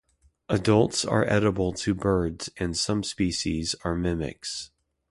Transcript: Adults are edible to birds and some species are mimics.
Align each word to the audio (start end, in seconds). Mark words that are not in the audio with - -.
Adults 0.49 1.05
are 1.05 1.29
edible 1.31 1.71
to 1.73 1.93
birds 1.93 2.49
and 2.57 2.75
some 2.75 3.03
species 3.03 3.75
are 3.83 3.93
mimics. 3.95 4.71